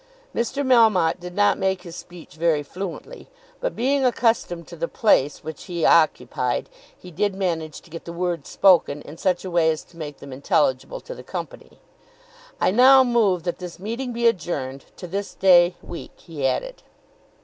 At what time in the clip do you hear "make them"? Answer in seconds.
9.97-10.33